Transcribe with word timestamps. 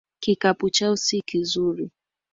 Kikapu 0.19 0.69
chao 0.69 0.97
si 0.97 1.21
kizuri 1.21 1.91